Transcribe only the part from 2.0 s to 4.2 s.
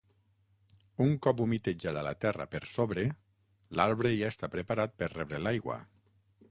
la terra per sobre, l'arbre